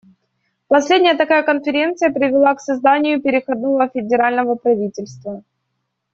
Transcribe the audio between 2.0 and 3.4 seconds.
привела к созданию